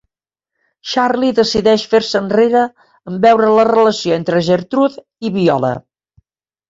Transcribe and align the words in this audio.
Charlie 0.93 1.27
decideix 1.39 1.83
fer-se 1.91 2.17
enrere 2.23 2.63
en 3.11 3.21
veure 3.29 3.53
la 3.59 3.67
relació 3.73 4.19
entre 4.19 4.41
Gertrude 4.49 5.07
i 5.31 5.37
Viola. 5.37 5.71